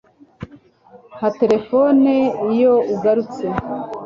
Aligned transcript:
mpa 1.17 1.29
terefone 1.39 2.11
iyo 2.51 2.73
ugarutse 2.93 3.43